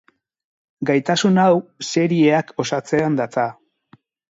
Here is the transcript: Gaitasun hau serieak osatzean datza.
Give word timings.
Gaitasun 0.89 1.37
hau 1.43 1.51
serieak 1.89 2.51
osatzean 2.65 3.21
datza. 3.23 3.47